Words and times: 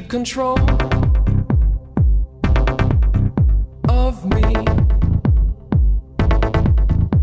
keep 0.00 0.08
control 0.08 0.58
of 3.88 4.24
me. 4.24 4.54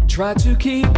Try 0.08 0.34
to 0.36 0.56
keep 0.56 0.97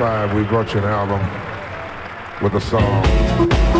1975, 0.00 0.34
we 0.34 0.48
brought 0.48 0.72
you 0.72 0.80
an 0.80 0.86
album 0.86 1.20
with 2.42 2.54
a 2.54 2.60
song. 2.60 3.79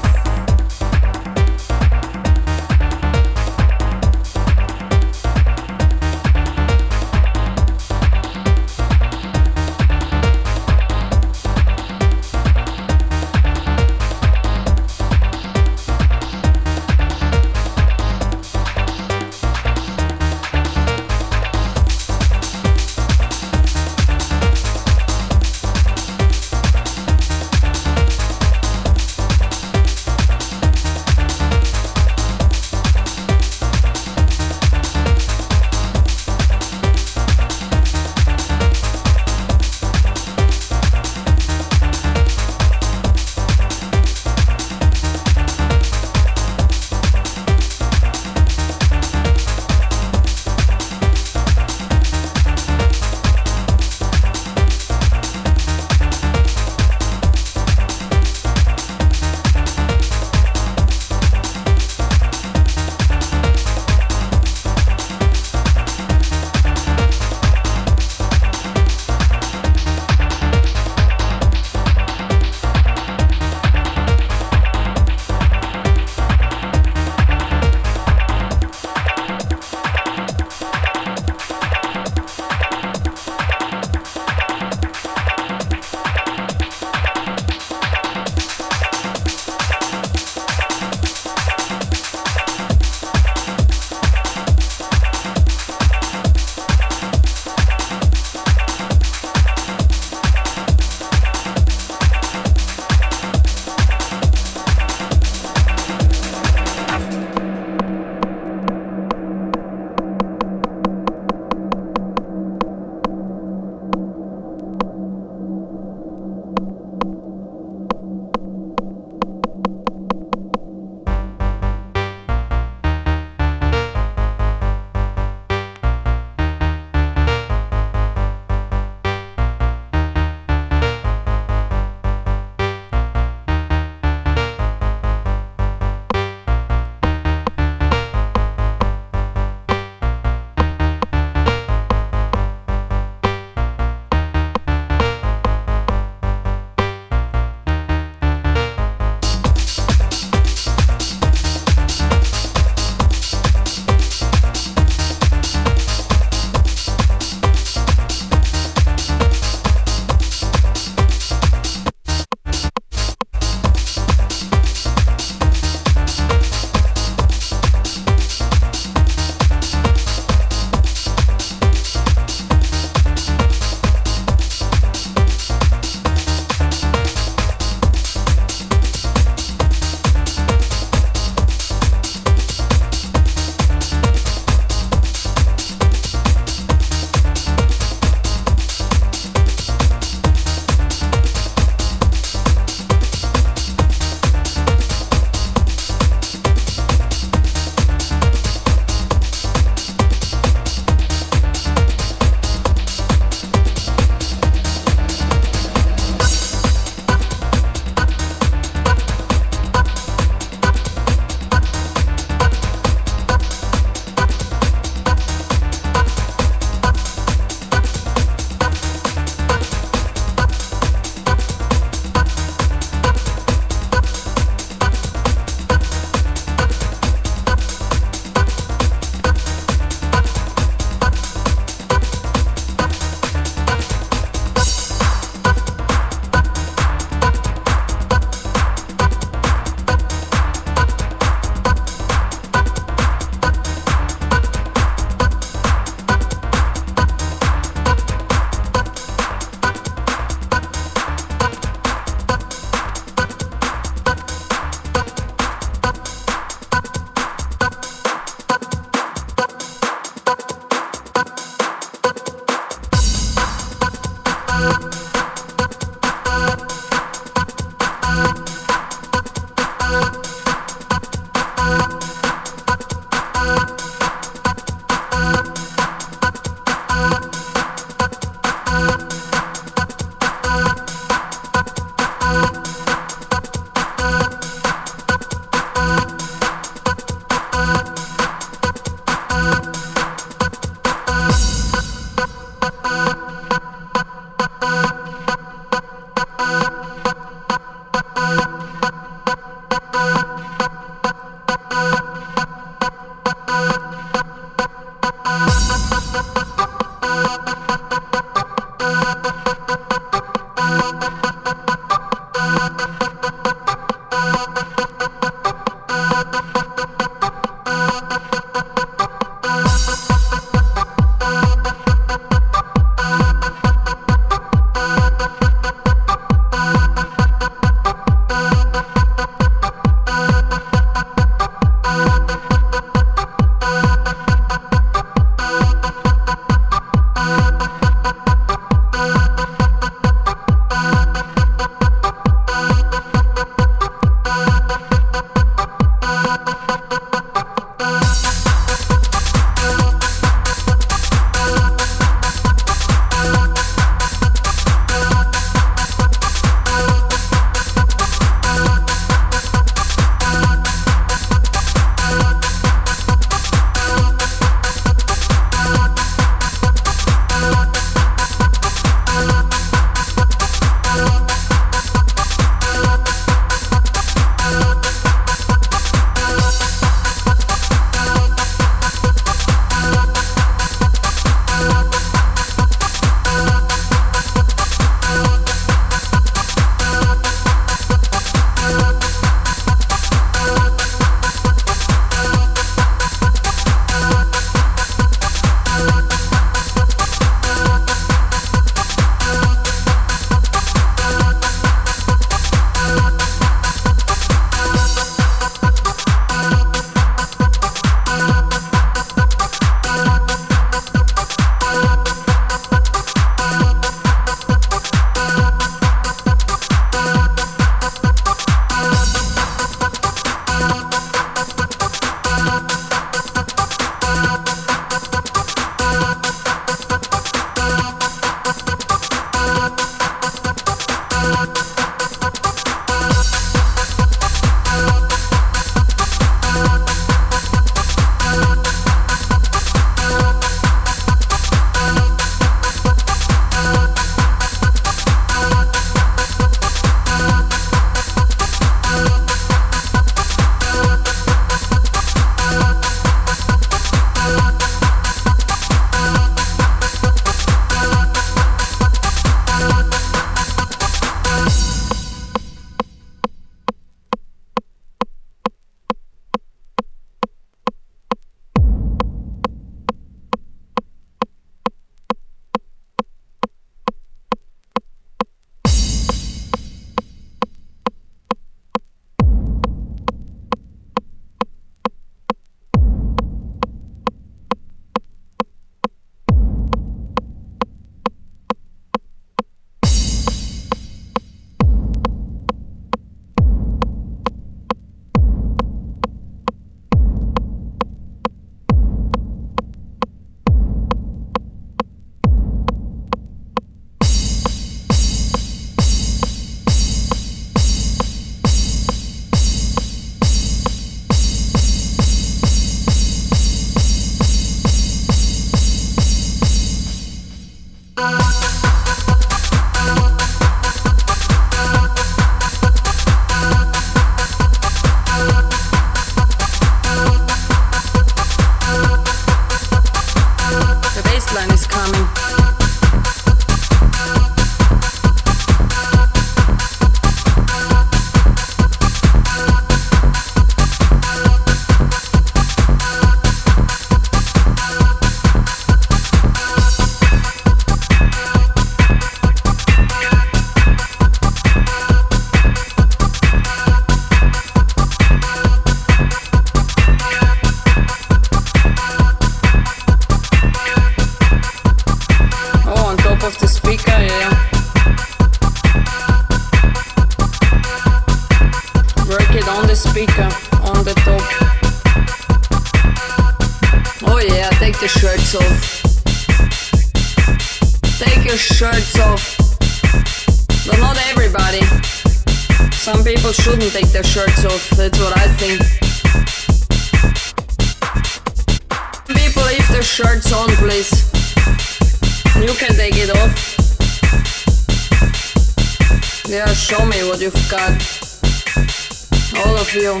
You. 599.74 600.00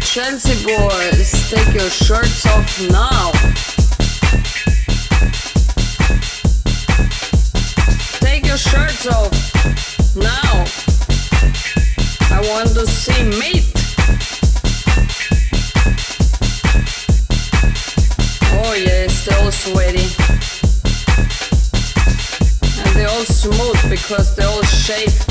Chelsea 0.00 0.64
boys, 0.64 1.50
take 1.50 1.74
your 1.74 1.90
shirts 1.90 2.46
off 2.46 2.80
now. 2.90 3.32
Take 8.20 8.46
your 8.46 8.56
shirts 8.56 9.06
off 9.08 9.32
now. 10.14 10.64
I 12.30 12.40
want 12.50 12.68
to 12.70 12.86
see 12.86 13.24
meat. 13.24 13.66
Oh 18.62 18.74
yes, 18.74 19.24
they're 19.24 19.38
all 19.42 19.50
sweaty. 19.50 20.06
And 22.80 22.96
they're 22.96 23.08
all 23.08 23.24
smooth 23.24 23.90
because 23.90 24.36
they're 24.36 24.48
all 24.48 24.62
shaved. 24.62 25.29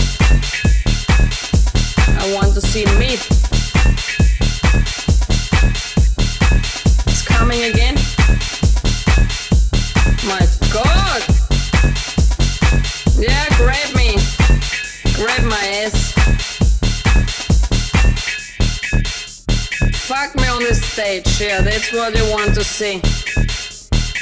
Stage, 20.83 21.41
yeah, 21.41 21.61
that's 21.61 21.91
what 21.93 22.15
you 22.15 22.23
want 22.31 22.53
to 22.55 22.63
see. 22.63 23.01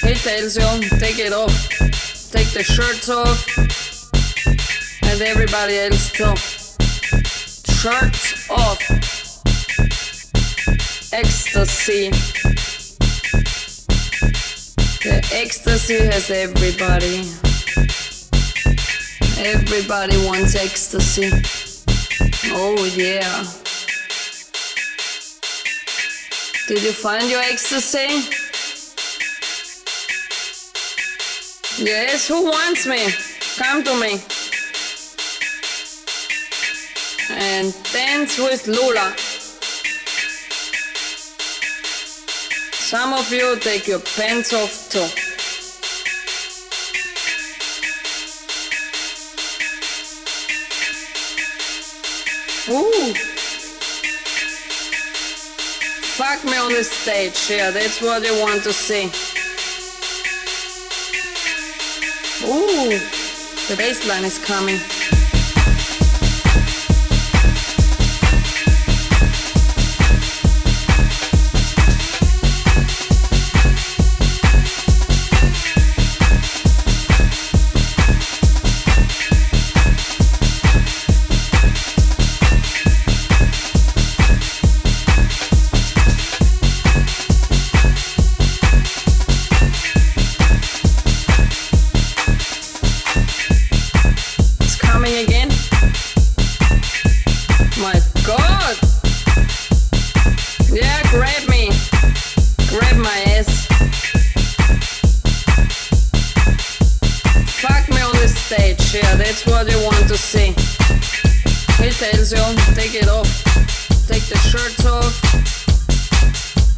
He 0.08 0.14
tells 0.16 0.56
you, 0.56 0.90
take 1.00 1.20
it 1.20 1.34
off. 1.34 1.52
Take 2.32 2.52
the 2.52 2.64
shirts 2.64 3.10
off. 3.10 3.58
And 5.04 5.22
everybody 5.22 5.78
else 5.78 6.12
too. 6.12 6.36
Shirts 7.74 8.50
off. 8.50 8.82
Ecstasy. 11.14 12.12
The 15.04 15.30
ecstasy 15.34 16.00
has 16.06 16.30
everybody. 16.30 17.24
Everybody 19.40 20.18
wants 20.26 20.56
ecstasy. 20.56 21.32
Oh 22.54 22.86
yeah. 22.96 23.46
Did 26.68 26.84
you 26.84 26.92
find 26.92 27.30
your 27.30 27.40
ecstasy? 27.40 28.28
Yes, 31.82 32.28
who 32.28 32.44
wants 32.44 32.86
me? 32.86 33.08
Come 33.56 33.86
to 33.86 33.94
me. 34.02 34.22
And 37.30 37.74
dance 37.94 38.38
with 38.38 38.68
Lula. 38.68 39.16
Some 42.74 43.14
of 43.14 43.32
you 43.32 43.58
take 43.60 43.88
your 43.88 44.02
pants 44.02 44.52
off 44.52 44.90
too. 44.90 45.08
Ooh. 52.74 53.37
Fuck 56.18 56.44
me 56.46 56.58
on 56.58 56.74
the 56.74 56.84
stage, 56.84 57.48
yeah, 57.48 57.70
that's 57.70 58.02
what 58.02 58.26
you 58.26 58.34
want 58.42 58.64
to 58.64 58.74
see. 58.74 59.06
Ooh, 62.44 62.98
the 63.68 63.76
bass 63.78 64.08
line 64.08 64.24
is 64.26 64.40
coming. 64.44 64.80
Yeah, 108.94 109.16
that's 109.16 109.46
what 109.46 109.70
you 109.70 109.78
want 109.84 110.08
to 110.08 110.18
see. 110.18 110.54
He 111.84 111.90
tells 111.92 112.32
you, 112.32 112.44
take 112.74 112.94
it 112.96 113.10
off. 113.10 113.28
Take 114.08 114.24
the 114.28 114.38
shirts 114.38 114.86
off. 114.86 115.14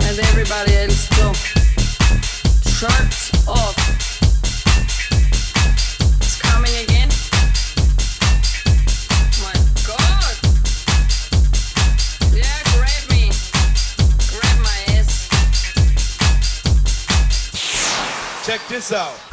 And 0.01 0.17
everybody 0.17 0.75
else 0.75 1.07
too. 1.09 1.33
Shirts 2.67 3.47
off. 3.47 3.75
It's 6.21 6.41
coming 6.41 6.75
again. 6.83 7.09
My 9.43 9.53
God! 9.85 10.35
Yeah, 12.33 12.59
grab 12.73 13.09
me. 13.11 13.31
Grab 14.31 14.57
my 14.63 14.77
ass. 14.97 15.29
Check 18.45 18.61
this 18.67 18.91
out. 18.91 19.28